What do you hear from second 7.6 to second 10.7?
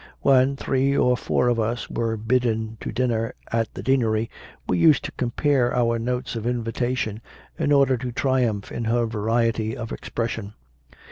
order to triumph in her variety of ex pression.